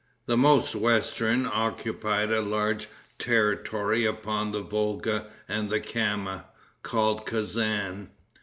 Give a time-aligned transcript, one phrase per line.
[0.25, 2.87] The most western occupied a large
[3.19, 6.45] territory upon the Volga and the Kama,
[6.81, 8.09] called Kezan.